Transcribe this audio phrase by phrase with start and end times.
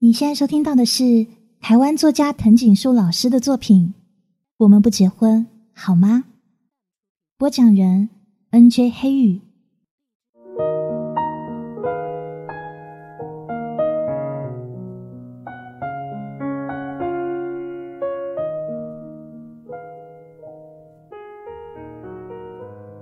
[0.00, 1.26] 你现在收听到的是
[1.60, 3.94] 台湾作家藤井树老师的作品
[4.58, 6.22] 《我们不结婚好吗》。
[7.36, 8.08] 播讲人
[8.50, 8.90] N.J.
[8.90, 9.40] 黑羽。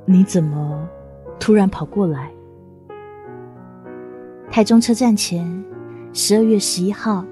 [0.06, 0.88] 你怎么
[1.38, 2.32] 突然跑过来？
[4.50, 5.62] 台中车站前，
[6.18, 7.22] 十二月十一号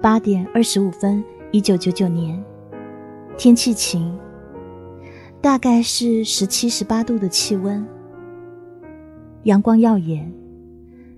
[0.00, 2.40] 八点二十五分，一九九九年，
[3.36, 4.16] 天气晴，
[5.40, 7.84] 大概是十七十八度的气温，
[9.42, 10.32] 阳光耀眼，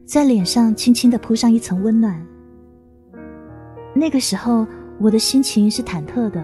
[0.06, 2.26] 在脸上轻轻的铺上一层温暖。
[3.94, 4.66] 那个时候，
[4.98, 6.42] 我的心情是忐忑的，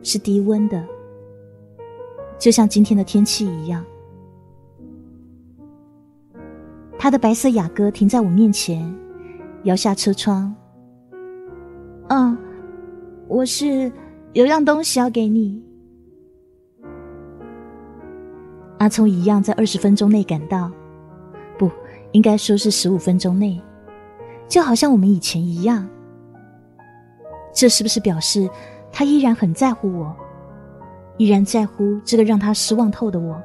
[0.00, 0.80] 是低温的。
[2.38, 3.84] 就像今天的天气一样，
[6.96, 8.96] 他的白色雅阁停在我面前，
[9.64, 10.54] 摇下车窗。
[12.08, 12.36] 嗯，
[13.28, 13.90] 我是
[14.32, 15.62] 有样东西要给你。
[18.78, 20.70] 阿聪一样在二十分钟内赶到，
[21.58, 21.70] 不
[22.12, 23.60] 应该说是十五分钟内，
[24.46, 25.88] 就好像我们以前一样。
[27.52, 28.48] 这是不是表示
[28.92, 30.14] 他依然很在乎我？
[31.16, 33.42] 依然在乎这个让他失望透的我。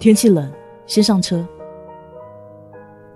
[0.00, 0.52] 天气冷，
[0.84, 1.46] 先上车。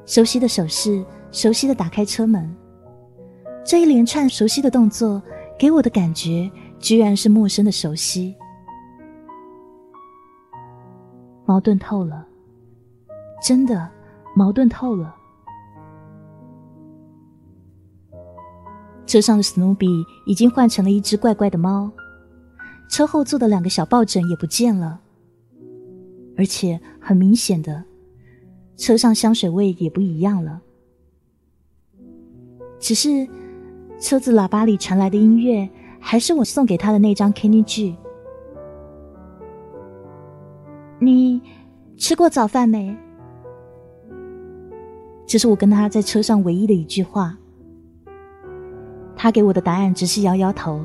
[0.09, 2.51] 熟悉的手势，熟悉的打开车门。
[3.63, 5.23] 这一连串熟悉的动作，
[5.59, 6.51] 给我的感觉
[6.81, 8.35] 居然是陌生的熟悉。
[11.45, 12.27] 矛盾透了，
[13.43, 13.87] 真的
[14.35, 15.15] 矛盾透了。
[19.07, 19.87] 车上的史努比
[20.25, 21.91] 已经换成了一只怪怪的猫，
[22.89, 25.01] 车后座的两个小抱枕也不见了，
[26.39, 27.85] 而且很明显的，
[28.79, 30.63] 车上香水味也不一样了。
[32.79, 33.29] 只是
[34.01, 35.69] 车子喇叭里传来的音乐，
[36.01, 37.97] 还是我送给他的那张 Kenny G。
[41.01, 41.43] 你
[41.97, 42.97] 吃过早饭没？
[45.27, 47.37] 这是我跟他在车上唯一的一句话。
[49.17, 50.81] 他给我的答案只是摇摇头，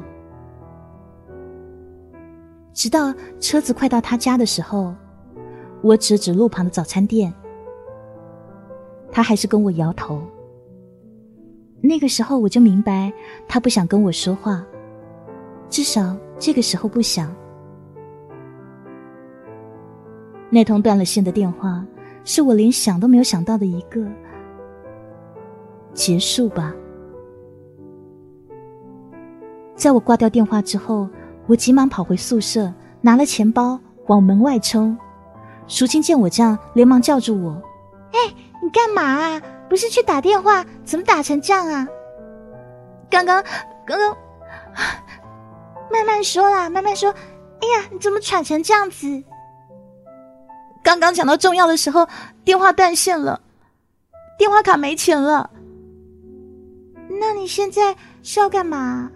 [2.74, 4.96] 直到车子快到他家的时候，
[5.84, 7.32] 我指指路旁的早餐店，
[9.14, 10.22] 他还是跟我摇头。
[11.80, 13.14] 那个时候我就明白，
[13.48, 14.66] 他不想跟我说话，
[15.70, 17.34] 至少这个时候不想。
[20.50, 21.86] 那通断了线的电话，
[22.24, 24.06] 是我连想都没有想到的一个
[25.94, 26.74] 结束吧。
[29.76, 31.08] 在我挂掉电话之后，
[31.48, 32.72] 我急忙跑回宿舍，
[33.02, 34.98] 拿了钱包往门外冲。
[35.68, 37.62] 淑清见我这样，连忙叫住我
[38.14, 38.20] ：“哎，
[38.64, 39.42] 你干嘛啊？
[39.70, 41.86] 不是去打电话，怎么打成这样啊？”
[43.12, 43.44] 刚刚，
[43.86, 44.18] 刚刚，
[45.92, 47.12] 慢慢说啦，慢慢说。
[47.12, 49.24] 哎呀，你怎么喘成这样子？
[50.84, 52.08] 刚刚讲到重要的时候，
[52.44, 53.42] 电话断线了，
[54.38, 55.50] 电话卡没钱了。
[57.20, 59.12] 那你现在是要干嘛？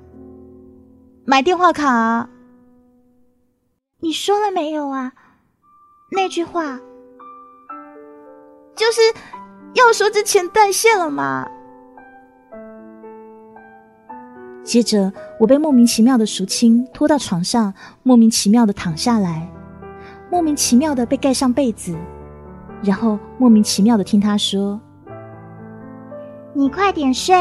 [1.25, 2.29] 买电话卡，
[3.99, 5.11] 你说了没有啊？
[6.11, 6.79] 那句话
[8.77, 9.01] 就是
[9.73, 11.45] 要说之前断线了吗？
[14.63, 17.73] 接着，我被莫名其妙的淑清拖到床上，
[18.03, 19.49] 莫名其妙的躺下来，
[20.29, 21.97] 莫名其妙的被盖上被子，
[22.83, 24.79] 然后莫名其妙的听他说
[26.53, 27.35] ：“你快点睡，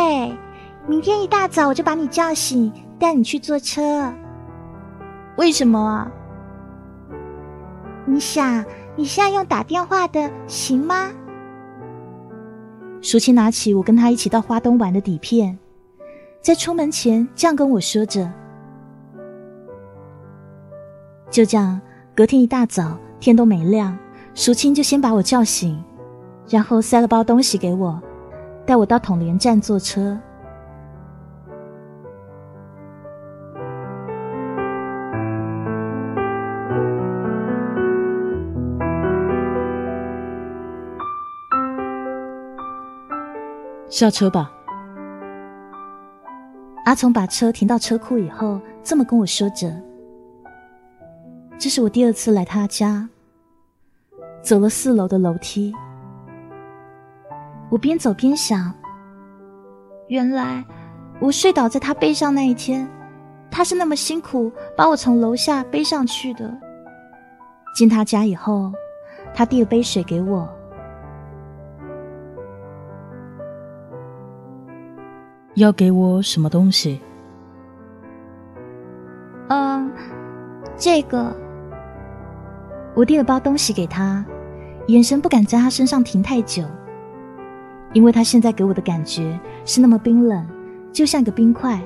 [0.86, 4.10] 明天一大早我就把你叫醒。”带你去坐车，
[5.36, 6.10] 为什么啊？
[8.06, 8.64] 你想
[8.96, 11.10] 你现在用打电话的行吗？
[13.00, 15.56] 淑清拿起我跟他一起到花东玩的底片，
[16.40, 18.30] 在出门前这样跟我说着。
[21.30, 21.80] 就这样，
[22.14, 23.96] 隔天一大早天都没亮，
[24.34, 25.82] 淑清就先把我叫醒，
[26.48, 28.00] 然后塞了包东西给我，
[28.64, 30.18] 带我到统联站坐车。
[43.98, 44.52] 下车吧。
[46.84, 49.74] 阿聪把车停到车库以后，这么跟我说着。
[51.56, 53.08] 这是我第二次来他家，
[54.42, 55.74] 走了四楼的楼梯。
[57.70, 58.70] 我边走边想，
[60.08, 60.62] 原来
[61.18, 62.86] 我睡倒在他背上那一天，
[63.50, 66.54] 他是那么辛苦把我从楼下背上去的。
[67.74, 68.70] 进他家以后，
[69.32, 70.46] 他递了杯水给我。
[75.56, 77.00] 要给我什么东西？
[79.48, 79.90] 嗯，
[80.76, 81.34] 这个。
[82.94, 84.24] 我递了包东西给他，
[84.86, 86.62] 眼神不敢在他身上停太久，
[87.94, 90.46] 因为他现在给我的感觉是那么冰冷，
[90.92, 91.80] 就像个冰块。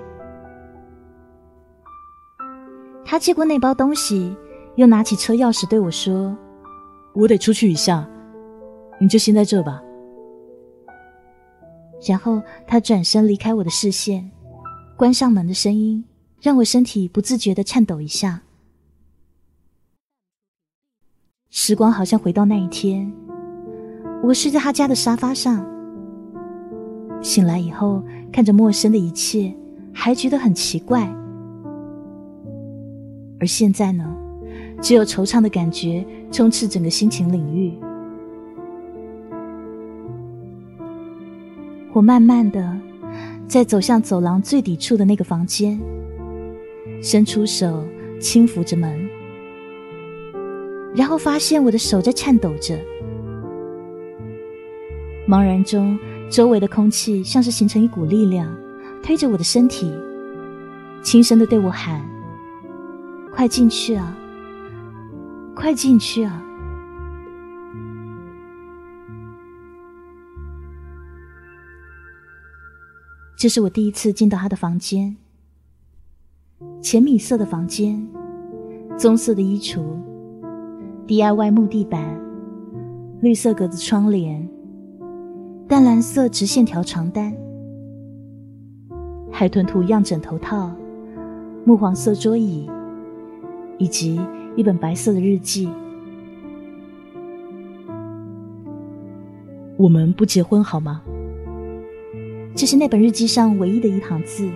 [3.05, 4.37] 他接过那包东西，
[4.77, 6.37] 又拿起车钥匙对我说
[7.15, 8.07] ：“我得出去一下，
[9.01, 9.81] 你就先在这吧。”
[12.07, 14.31] 然后他转身离开我的视线，
[14.97, 16.05] 关上门的声音
[16.41, 18.43] 让我身体不自觉的颤抖一下。
[21.51, 23.13] 时光好像回到那一天，
[24.23, 25.67] 我睡在他家的沙发上，
[27.23, 28.03] 醒来以后
[28.33, 29.55] 看着陌生的一切，
[29.93, 31.13] 还觉得很奇怪。
[33.41, 34.05] 而现在呢，
[34.81, 37.79] 只有惆怅的感觉充斥整个心情领域。
[41.93, 42.77] 我慢慢的
[43.49, 45.79] 在走向走廊最底处的那个房间，
[47.03, 47.85] 伸出手
[48.21, 49.09] 轻抚着门，
[50.95, 52.79] 然后发现我的手在颤抖着。
[55.29, 55.99] 茫然中，
[56.29, 58.49] 周围的空气像是形成一股力量，
[59.03, 59.93] 推着我的身体，
[61.03, 62.01] 轻声的对我喊。
[63.33, 64.17] 快进去啊！
[65.55, 66.43] 快进去啊！
[73.41, 75.17] 这是我第一次进到他的房间，
[76.83, 78.07] 浅米色的房间，
[78.99, 79.83] 棕色的衣橱
[81.07, 82.21] ，DIY 木地板，
[83.23, 84.47] 绿色格子窗帘，
[85.67, 87.35] 淡蓝色直线条床单，
[89.33, 90.71] 海豚图样枕头套，
[91.65, 92.69] 木黄色桌椅。
[93.79, 94.21] 以及
[94.55, 95.67] 一本白色的日记。
[99.79, 101.01] 我们不结婚好吗？
[102.55, 104.51] 这是那本日记上唯一的一行字，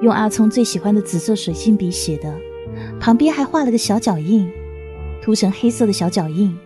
[0.00, 2.38] 用阿聪最喜欢的紫色水性笔写的，
[3.00, 4.48] 旁边还画了个小脚印，
[5.20, 6.56] 涂成黑色的小脚印。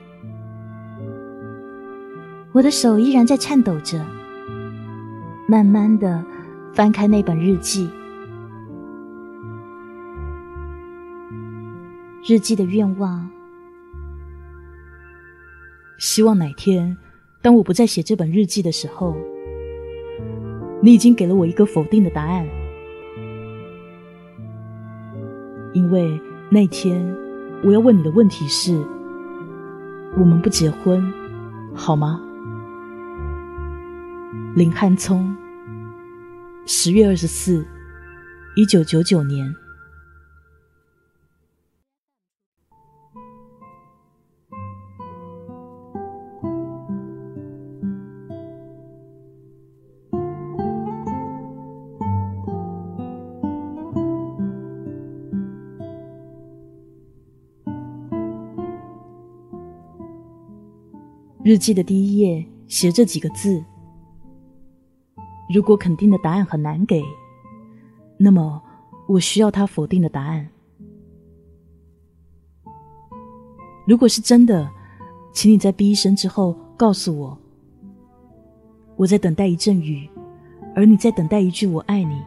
[2.52, 4.05] 我的手依然在颤抖着，
[5.49, 6.25] 慢慢的
[6.75, 7.88] 翻开那本日记。
[12.28, 13.31] 日记的愿望，
[15.99, 16.96] 希望哪天，
[17.40, 19.14] 当我不再写这本日记的时候，
[20.81, 22.46] 你已经给了我一个否定的答案。
[25.73, 27.14] 因为那天
[27.62, 28.82] 我要问你的问题是：
[30.17, 31.02] 我们不结婚，
[31.75, 32.20] 好吗？
[34.55, 35.37] 林汉聪，
[36.64, 37.67] 十月二十四，
[38.55, 39.55] 一九九九年。
[61.47, 63.65] 日记的第一页写这几个字：
[65.49, 67.01] 如果肯定的答案很难给，
[68.19, 68.61] 那么
[69.07, 70.49] 我需要他否定的答案。
[73.87, 74.69] 如果是真的，
[75.33, 77.39] 请你在哔一声之后告诉我。
[78.97, 80.11] 我在等待一阵雨，
[80.75, 82.21] 而你在等待一句“我爱你”。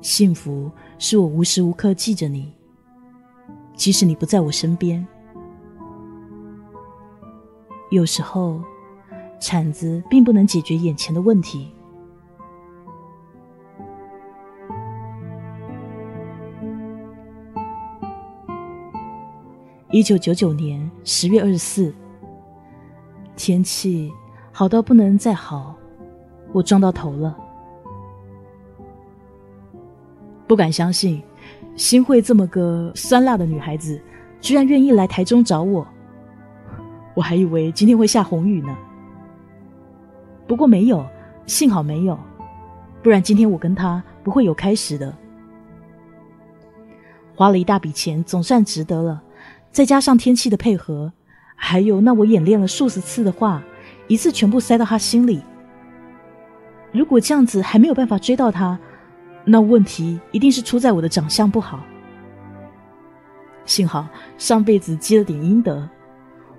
[0.00, 2.50] 幸福是我无时无刻记着你，
[3.74, 5.06] 即使你不在我身边。
[7.90, 8.60] 有时候，
[9.40, 11.72] 铲子并不能解决眼前的问题。
[19.90, 21.94] 一九九九年十月二十四，
[23.36, 24.12] 天气
[24.52, 25.74] 好到不能再好，
[26.52, 27.34] 我撞到头了。
[30.46, 31.22] 不敢相信，
[31.74, 33.98] 新会这么个酸辣的女孩子，
[34.42, 35.86] 居然愿意来台中找我。
[37.18, 38.76] 我还以为今天会下红雨呢，
[40.46, 41.04] 不过没有，
[41.46, 42.16] 幸好没有，
[43.02, 45.12] 不然今天我跟他不会有开始的。
[47.34, 49.20] 花了一大笔钱，总算值得了，
[49.72, 51.12] 再加上天气的配合，
[51.56, 53.64] 还有那我演练了数十次的话，
[54.06, 55.42] 一次全部塞到他心里。
[56.92, 58.78] 如果这样子还没有办法追到他，
[59.44, 61.80] 那问题一定是出在我的长相不好。
[63.66, 64.06] 幸好
[64.36, 65.88] 上辈子积了点阴德。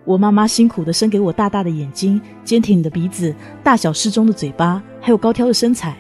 [0.10, 3.32] 我妈妈辛苦的生给我大大的眼睛、坚挺的鼻子、
[3.64, 5.96] 大小适中的嘴巴，还有高挑的身材。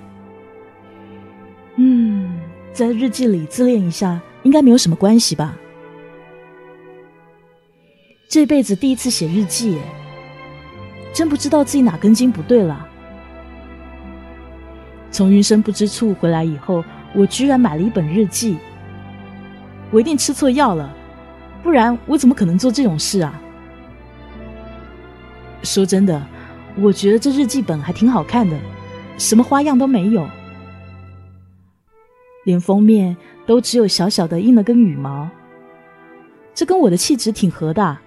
[1.75, 2.39] 嗯，
[2.73, 5.55] 在日记里自恋一下，应该没有什么关系吧？
[8.27, 9.77] 这辈子第一次写日记，
[11.13, 12.87] 真不知道自己哪根筋不对了。
[15.11, 18.57] 从云深不知处回来以后，我居然买了一本日记。
[19.91, 20.91] 我一定吃错药了，
[21.61, 23.39] 不然我怎么可能做这种事啊？
[25.63, 26.25] 说真的，
[26.77, 28.57] 我觉得这日记本还挺好看的，
[29.17, 30.27] 什么花样都没有，
[32.45, 35.29] 连封面都只有小小的印了根羽毛。
[36.53, 37.97] 这跟我的气质挺合的，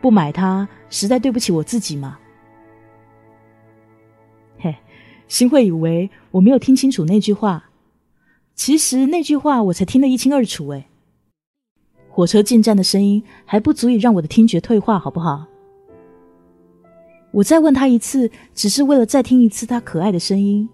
[0.00, 2.18] 不买它实在对不起我自己嘛。
[4.58, 4.74] 嘿，
[5.26, 7.70] 新会以为我没有听清楚那句话，
[8.54, 10.86] 其实那句话我才听得一清二楚哎。
[12.08, 15.46] 火车进站的声音还不足以让我的听觉退化，好不好？
[17.32, 20.68] 我再问他一次，只是为了再听一次他可爱的声音。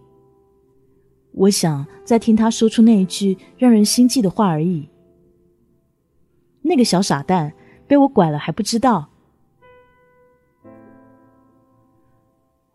[1.33, 4.89] 我想再听他说出那一句让人心悸的话而已。
[6.63, 7.53] 那个小傻蛋
[7.87, 9.11] 被我拐了还不知道。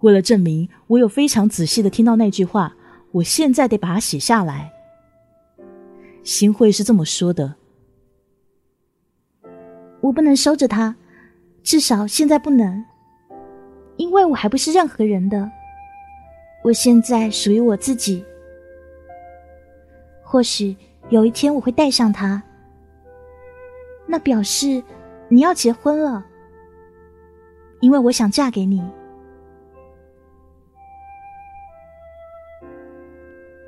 [0.01, 2.75] 为了证明我有非常仔细的听到那句话，
[3.11, 4.71] 我现在得把它写下来。
[6.23, 7.55] 新会是这么说的。
[10.01, 10.95] 我不能收着它，
[11.63, 12.85] 至少现在不能，
[14.01, 15.47] 因为我还不是任何人的。
[16.63, 18.25] 我现在属于我自己。
[20.23, 20.75] 或许
[21.09, 22.41] 有一天我会带上它，
[24.07, 24.81] 那表示
[25.27, 26.25] 你要结婚了，
[27.79, 28.83] 因为我想嫁给你。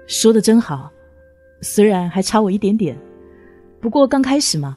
[0.07, 0.91] 说的真好，
[1.61, 2.97] 虽然还差我一点点，
[3.79, 4.75] 不过刚开始嘛。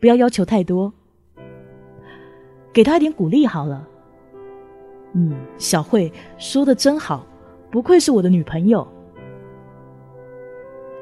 [0.00, 0.92] 不要要求太多，
[2.74, 3.88] 给他一点鼓励好了。
[5.14, 7.24] 嗯，小慧说的真好，
[7.70, 8.86] 不愧是我的女朋友。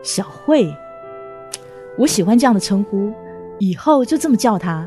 [0.03, 0.75] 小慧，
[1.97, 3.13] 我喜欢这样的称呼，
[3.59, 4.87] 以后就这么叫她。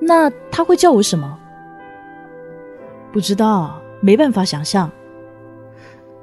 [0.00, 1.38] 那她会叫我什么？
[3.12, 4.90] 不知道，没办法想象。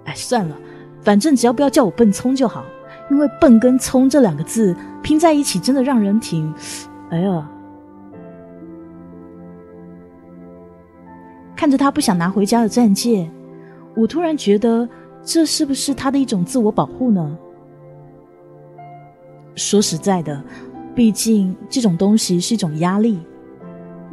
[0.06, 0.58] 哎，算了，
[1.02, 2.66] 反正只要不要叫我笨葱就好。
[3.10, 6.54] 因为“笨”跟“葱”这两个字拼在一起，真的让人挺……
[7.10, 7.50] 哎呀！
[11.62, 13.30] 看着他不想拿回家的钻戒，
[13.96, 14.90] 我突然觉得，
[15.22, 17.38] 这是不是他的一种自我保护呢？
[19.54, 20.44] 说实在的，
[20.96, 23.20] 毕竟这种东西是一种压力，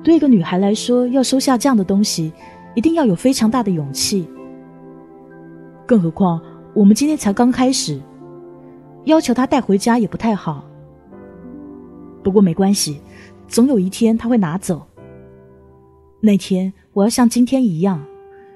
[0.04, 2.30] 对一个女孩来说，要收下这样的东西，
[2.74, 4.28] 一定要有非常大的勇气。
[5.86, 6.38] 更何况，
[6.74, 7.98] 我们今天才刚开始。
[9.06, 10.62] 要求他带回家也不太好，
[12.22, 13.00] 不过没关系，
[13.46, 14.82] 总有一天他会拿走。
[16.20, 18.04] 那天我要像今天一样，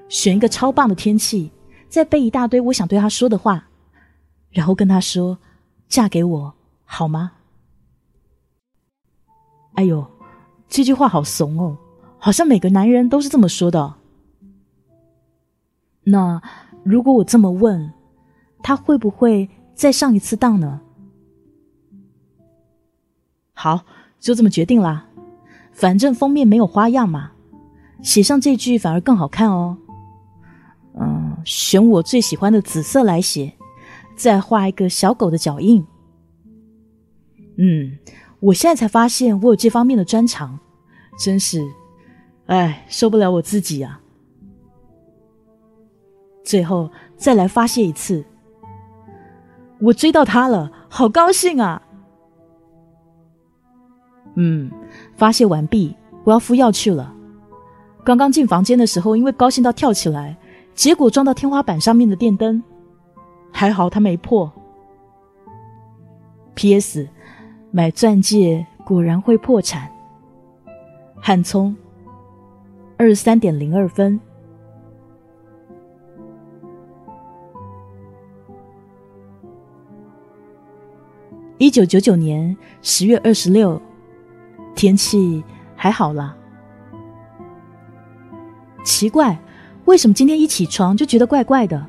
[0.09, 1.49] 选一个超棒的天气，
[1.87, 3.69] 再背一大堆我想对他说的话，
[4.49, 5.37] 然后跟他说
[5.87, 7.31] ：“嫁给我好吗？”
[9.75, 10.05] 哎呦，
[10.67, 11.77] 这句话好怂哦，
[12.17, 13.95] 好像每个男人都是这么说的。
[16.03, 16.41] 那
[16.83, 17.93] 如果我这么问，
[18.61, 19.49] 他会不会？
[19.73, 20.81] 再上一次当呢？
[23.53, 23.85] 好，
[24.19, 25.07] 就这么决定啦。
[25.71, 27.31] 反正封面没有花样嘛，
[28.03, 29.75] 写上这句反而更好看哦。
[30.99, 33.53] 嗯，选我最喜欢的紫色来写，
[34.15, 35.83] 再画一个小狗的脚印。
[37.57, 37.97] 嗯，
[38.39, 40.59] 我现在才发现我有这方面的专长，
[41.17, 41.65] 真是，
[42.47, 44.01] 哎，受不了我自己啊。
[46.43, 48.23] 最后再来发泄一次。
[49.79, 51.81] 我追到他了，好高兴啊！
[54.35, 54.71] 嗯，
[55.15, 57.15] 发泄完毕，我要敷药去了。
[58.03, 60.35] 刚刚进房间的时候，因为高兴到跳起来，
[60.75, 62.61] 结果撞到天花板上面的电灯，
[63.51, 64.51] 还好它没破。
[66.53, 67.07] P.S.
[67.71, 69.89] 买钻戒果然会破产。
[71.15, 71.75] 汉聪，
[72.97, 74.19] 二十三点零二分。
[81.57, 83.81] 一九九九年十月二十六，
[84.75, 85.41] 天气
[85.77, 86.35] 还好啦。
[88.83, 89.39] 奇怪，
[89.85, 91.85] 为什么今天一起床就觉得怪怪的？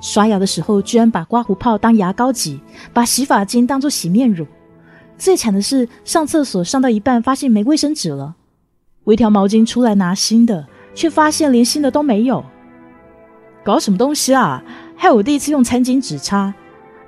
[0.00, 2.60] 刷牙的时候居然把刮胡泡当牙膏挤，
[2.92, 4.46] 把洗发精当做洗面乳。
[5.16, 8.34] 最惨的是上厕所上到一半发现没卫生纸了，
[9.04, 12.44] 我一条毛巾出来拿新的，却发现连新的都没有。
[13.64, 14.62] 搞什么东西啊？
[14.96, 16.52] 害我第一次用餐巾纸擦，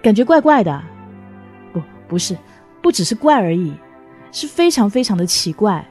[0.02, 0.82] 感觉怪怪的。
[1.72, 2.36] 不不是，
[2.80, 3.72] 不只是怪而已，
[4.32, 5.86] 是非常非常的奇怪。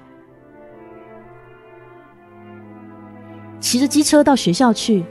[3.66, 5.04] 骑着机车到学校去，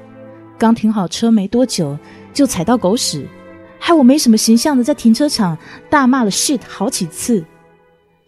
[0.56, 1.98] 刚停好车没多久，
[2.32, 3.26] 就踩到狗屎，
[3.80, 5.58] 害我没什么形象的在停车场
[5.90, 7.44] 大骂了 shit 好几次，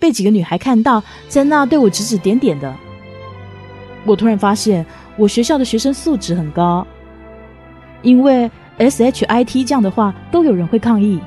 [0.01, 2.75] 被几个女孩看到，在那对我指指点点的。
[4.05, 4.85] 我突然发现，
[5.17, 6.85] 我学校的学生素质很高，
[8.03, 11.21] 因为 S H I T 这样的话都有人会抗议。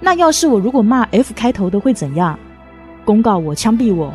[0.00, 2.36] 那要是我如果骂 F 开头的会怎样？
[3.04, 4.12] 公告我，枪毙我！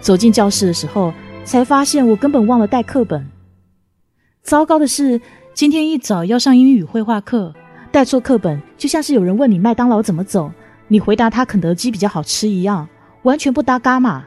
[0.00, 1.12] 走进教室的时候，
[1.44, 3.26] 才发现我根本忘了带课本。
[4.42, 5.20] 糟糕的是，
[5.52, 7.54] 今天一早要上英语绘画课，
[7.92, 10.50] 带错课本就像是有人问你麦当劳怎么走，
[10.88, 12.88] 你回答他肯德基比较好吃一样，
[13.22, 14.24] 完全不搭嘎嘛。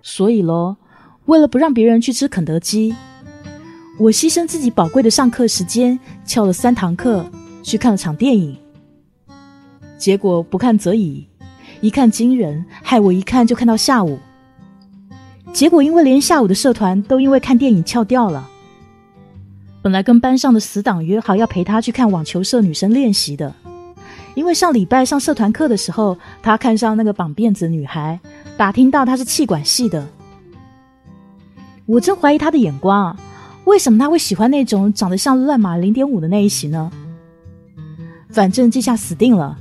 [0.00, 0.76] 所以喽，
[1.26, 2.94] 为了不让别人去吃肯德基，
[3.98, 7.30] 我牺牲自己宝贵的上课时间，翘了三堂课
[7.62, 8.56] 去看了场电影。
[9.98, 11.27] 结果不看则已，
[11.80, 14.18] 一看惊人，害我一看就看到下午。
[15.52, 18.48] 结果因为连下午的社团都因为看电影翘掉了。
[19.80, 23.54] 本来跟班上的死党约好要陪他去看网球社女生练习的，
[24.34, 28.18] 因为上礼拜上社团课的时候，他看上那个绑辫子女孩，
[28.56, 30.06] 打听到她是气管系的。
[31.86, 33.16] 我真怀疑他的眼光啊！
[33.64, 36.90] 为什么他会喜欢那种长得像乱码零点五的那一型呢？
[38.30, 39.58] 反正这下死定了。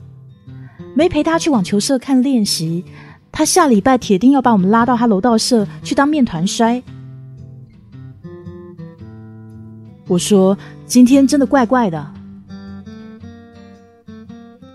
[0.98, 2.84] 没陪他去网球社看练习，
[3.32, 6.82] 他下礼拜铁定要把我们拉到他楼道社去当面团摔。
[10.08, 12.12] 我说今天真的怪怪的。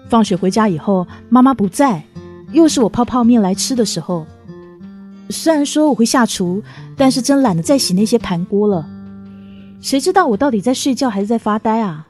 [0.09, 2.05] 放学回家以后，妈妈不在，
[2.53, 4.25] 又是我泡泡面来吃的时候。
[5.29, 6.63] 虽然说我会下厨，
[6.97, 8.89] 但是真懒得再洗那些盘锅了。
[9.81, 12.07] 谁知道我到底在睡觉还是在发呆啊？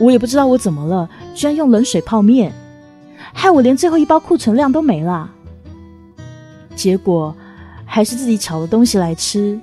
[0.00, 2.50] 我也不知道我怎么了，居然用冷水泡面。
[3.40, 5.30] 害我连最后一包库存量都没了，
[6.74, 7.32] 结果
[7.84, 9.56] 还是自己炒的东西来吃，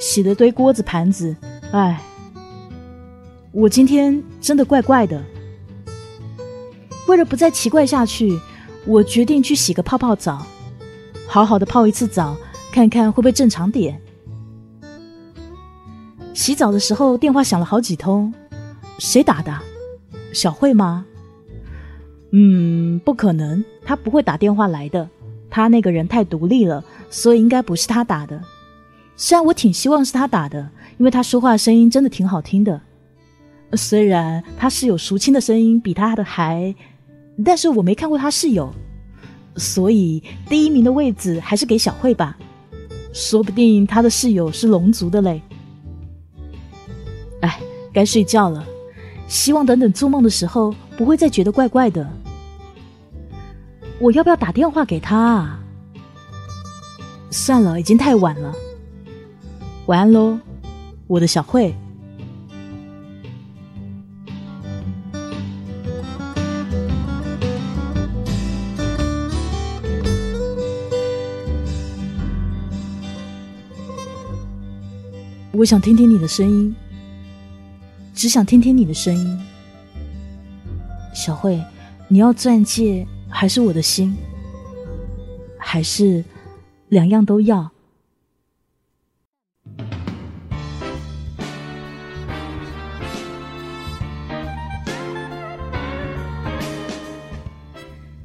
[0.00, 1.36] 洗了堆锅子盘子，
[1.70, 2.00] 唉，
[3.52, 5.22] 我今天真的怪怪的。
[7.06, 8.40] 为了不再奇怪下去，
[8.86, 10.46] 我决定去洗个泡泡澡，
[11.28, 12.34] 好好的泡一次澡，
[12.72, 14.00] 看看会不会正常点。
[16.32, 18.32] 洗澡的时候电话响了好几通，
[18.98, 19.54] 谁打的？
[20.32, 21.04] 小慧吗？
[22.36, 25.08] 嗯，不可能，他不会打电话来的。
[25.48, 28.42] 他那个人太独立了，所以应该不是他打的。
[29.14, 30.68] 虽然我挺希望是他打的，
[30.98, 32.80] 因为他说话声音真的挺好听的。
[33.74, 36.74] 虽然他室友淑清的声音比他的还，
[37.44, 38.74] 但是我没看过他室友，
[39.54, 42.36] 所以第一名的位置还是给小慧吧。
[43.12, 45.40] 说不定他的室友是龙族的嘞。
[47.42, 47.60] 哎，
[47.92, 48.66] 该睡觉了。
[49.28, 52.04] 希望等等做梦的时候不会再觉得怪怪的。
[54.00, 55.60] 我要不要打电话给他啊？
[57.30, 58.54] 算了，已经太晚了。
[59.86, 60.38] 晚安喽，
[61.06, 61.74] 我的小慧。
[75.52, 76.74] 我想听听你的声音，
[78.12, 79.40] 只想听听你的声音，
[81.14, 81.62] 小慧，
[82.08, 83.06] 你要钻戒。
[83.36, 84.16] 还是我的心，
[85.58, 86.24] 还是
[86.88, 87.68] 两样都要。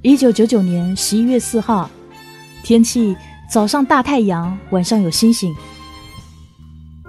[0.04, 1.90] 一九九九年十一月四号，
[2.64, 3.18] 天气
[3.52, 5.54] 早上大太阳，晚上有星星。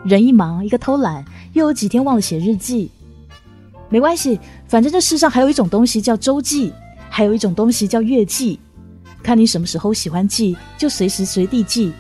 [0.05, 2.91] 人一忙，一个偷懒，又有几天忘了写日记。
[3.91, 6.73] 没关系，反正这世上还有一种东西叫周记。
[7.11, 8.59] 还有一种东西叫月记，
[9.23, 11.93] 看你什么时候喜欢记，就随时随地记。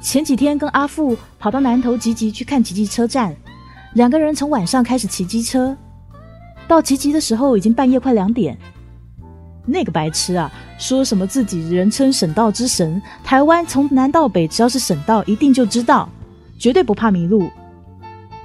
[0.00, 3.34] 前几天跟阿富跑到南头集集去看集集车站，
[3.94, 5.76] 两个人从晚上开始骑机车，
[6.68, 8.56] 到集集的时候已经半夜快两点。
[9.66, 16.08] 那个白痴啊，说什么自己人称省道之神，台湾从南到北只要是省道一定就知道，
[16.58, 17.50] 绝对不怕迷路。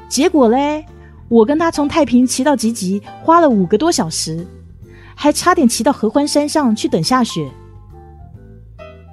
[0.07, 0.85] 结果嘞？
[1.29, 4.45] 我跟他从太平骑到吉吉，花了五个多小时，
[5.13, 7.47] 还差点骑到合欢山上去等下雪。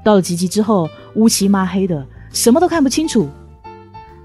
[0.03, 3.29] 到了吉吉之后，乌漆抹黑的，什么都看不清楚。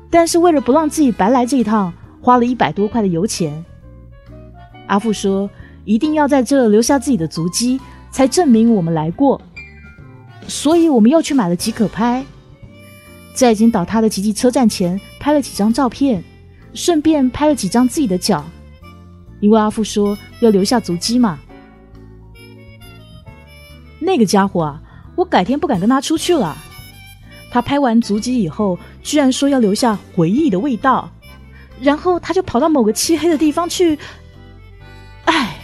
[0.10, 3.64] 但是为了不让自己白来这一趟，花了一百多块的油钱。
[4.88, 5.50] 阿富说，
[5.84, 9.42] 一定要在这留下自己的足迹，才证明我们来过。
[10.48, 12.26] 所以我们又去买了即可拍，
[13.34, 16.24] 在已经倒塌的吉吉车站前拍了几张照片。
[16.74, 18.44] 顺便拍了几张自己的脚，
[19.40, 21.40] 因为阿富说要留下足迹嘛。
[24.00, 24.82] 那个家伙啊，
[25.16, 26.58] 我改天不敢跟他出去了。
[27.52, 31.12] 他拍完足迹以后，居然说要留下回忆的味道，
[31.82, 34.00] 然后他就跑到某个漆黑的地方去。
[35.26, 35.58] 唉，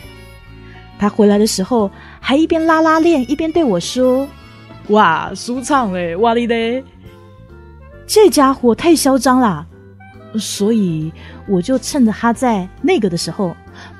[0.99, 1.89] 他回来的时候
[2.19, 4.27] 还一边拉拉链，一边对我说
[4.89, 6.83] ：“哇，舒畅嘞，哇哩嘞！”
[8.05, 9.65] 这家伙太嚣张啦！
[10.39, 11.11] 所以
[11.47, 13.55] 我就趁着他在那个的时候，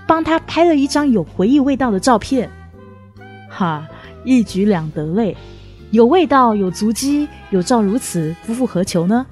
[0.08, 2.50] 帮他拍了一张有回忆味道的照片。
[3.50, 3.88] 哈，
[4.24, 5.36] 一举两得嘞！
[5.92, 9.26] 有味道，有足迹，有照如此，夫复何求呢？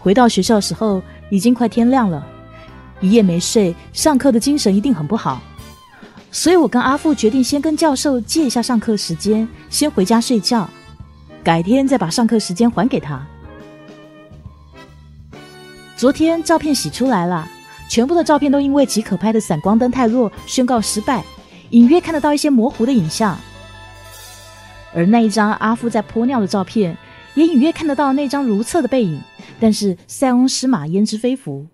[0.00, 2.26] 回到学校时候，已经快天亮了，
[3.00, 5.40] 一夜没睡，上课的精神一定很不好。
[6.30, 10.68] 所以我跟阿富决定先跟教授借一下上课时间，先回家睡觉，
[11.44, 13.24] 改天再把上课时间还给他。
[15.96, 17.48] 昨天照片洗出来了，
[17.88, 21.24] 全部的照片都因为极可拍的闪光灯太弱，宣告失败，
[21.70, 23.38] 隐约看得到一些模糊的影像。
[24.92, 26.96] 而那一张阿富在泼尿的照片，
[27.34, 29.20] 也隐约看得到那张如厕的背影，
[29.60, 31.66] 但是塞翁失马焉知非福，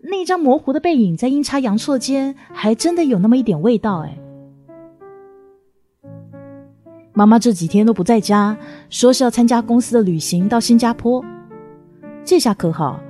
[0.00, 4.16] 那一张模糊的背影在阴差阳错间，还真的有那么一点味道哎。
[7.12, 8.56] 妈妈这几天都不在家，
[8.88, 11.22] 说是要参加公司的旅行到新加坡，
[12.24, 13.00] 这下可好，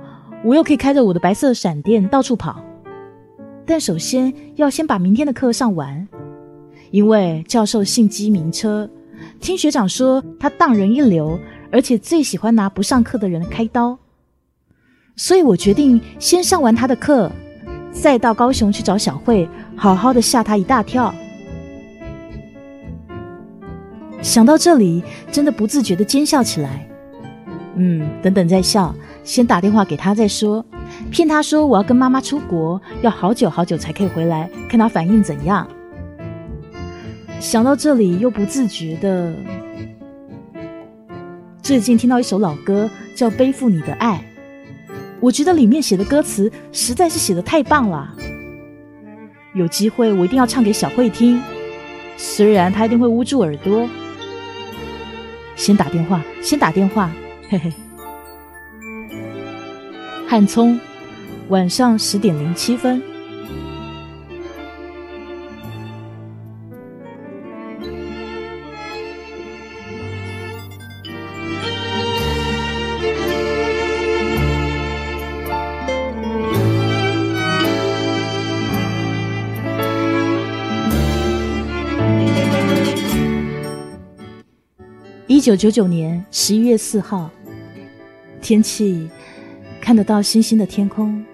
[0.43, 2.63] 我又可以开着我的白色闪电到处跑。
[3.65, 6.07] 但首先要先把明天的课上完，
[6.89, 8.89] 因为教授姓机名车。
[9.39, 11.39] 听学长说，他当人一流，
[11.71, 13.97] 而且最喜欢拿不上课的人开刀，
[15.15, 17.31] 所以我决定先上完他的课，
[17.91, 21.13] 再到高雄去找小慧，好好的吓他一大跳。
[24.21, 26.87] 想到这里，真的不自觉的奸笑起来。
[27.75, 30.65] 嗯，等等再笑，先打电话给他再说，
[31.11, 35.67] 骗他说我要跟妈妈出国，要好久好久才可以回来，看他反应怎样。
[37.39, 39.33] 想到这里，又不自觉的。
[41.61, 44.23] 最近听到一首老歌，叫《背负你的爱》，
[45.19, 48.13] 我觉得里面写的歌词实在是写的太棒了。
[49.53, 51.41] 有机会我一定要唱给小慧听，
[52.17, 53.87] 虽然她一定会捂住耳朵。
[55.55, 57.11] 先打电话，先打电话，
[57.47, 57.71] 嘿嘿。
[60.31, 60.79] 汉聪，
[61.49, 63.01] 晚上十点零七分。
[85.27, 87.29] 一九九九年十一月四号，
[88.41, 89.09] 天气
[89.81, 91.25] 看得到星星的天空，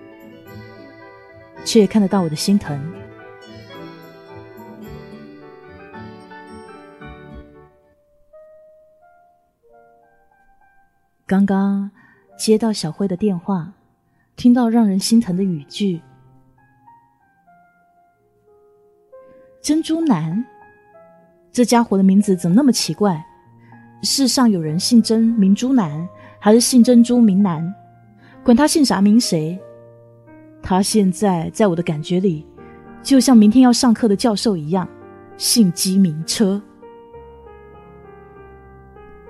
[1.65, 2.81] 却也看得到我的心疼。
[11.27, 11.91] 刚刚
[12.38, 13.73] 接到小慧的电话，
[14.38, 16.01] 听到让人心疼的语句
[19.62, 20.43] ：“珍珠男，
[21.51, 23.21] 这家伙的名字怎么那么奇怪？”
[24.03, 26.07] 世上有人姓珍名珠男，
[26.39, 27.75] 还是姓珍珠名男？
[28.47, 29.60] 管他姓啥名谁，
[30.63, 32.47] 他现在在我的感觉里，
[33.03, 34.88] 就像明天要上课的教授一样，
[35.36, 36.62] 姓机名车。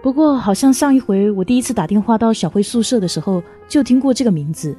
[0.04, 4.78] 不过，好像上一回我第一次打电话到小慧宿舍的时候，就听过这个名字。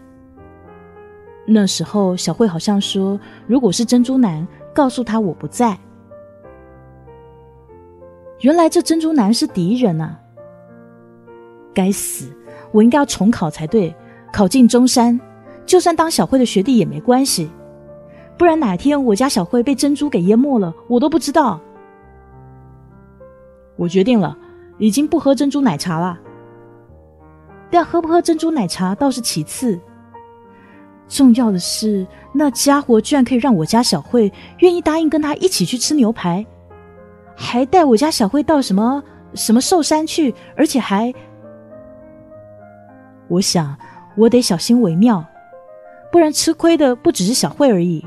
[1.45, 5.77] 那时候小慧好像说，如果是珍珠男，告诉他我不在。
[8.43, 10.17] 原来这珍珠男是敌人啊！
[11.75, 12.33] 该死，
[12.71, 13.93] 我应该要重考才对，
[14.33, 15.19] 考进中山，
[15.67, 17.51] 就算当小慧的学弟也没关系，
[18.37, 21.61] 不然哪天我家小慧被珍珠给淹没了，我都不知道。
[23.77, 24.37] 我决定了，
[24.79, 26.19] 已经不喝珍珠奶茶了。
[27.71, 29.79] 但喝不喝珍珠奶茶倒是其次，
[31.07, 36.45] 重要的是那家伙居然可以让我家小慧愿意答应跟他一起去吃牛排。
[37.37, 39.03] 还带我家小慧到什么
[39.35, 41.13] 什么寿山去，而且还……
[43.29, 43.77] 我想
[44.19, 45.25] 我得小心为妙，
[46.11, 48.05] 不然吃亏的不只是小慧而已。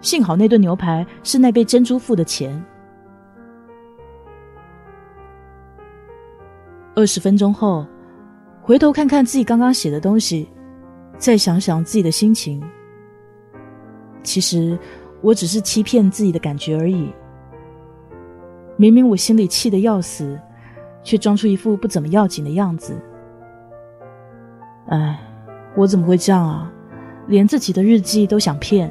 [0.00, 2.64] 幸好那顿牛排是那杯珍珠付的钱。
[6.94, 7.86] 二十分钟后，
[8.62, 10.48] 回头看看自己刚刚写的东西，
[11.18, 12.62] 再想想自己的心情，
[14.22, 14.78] 其实
[15.20, 17.12] 我只是欺骗自己的感觉而已。
[18.78, 20.40] 明明我心里气得要死，
[21.02, 22.98] 却装出一副不怎么要紧的样子。
[24.86, 25.18] 哎，
[25.74, 26.70] 我怎么会这样啊？
[27.26, 28.90] 连自己的日记都想骗。